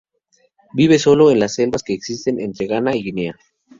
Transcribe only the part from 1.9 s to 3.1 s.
existen entre Ghana y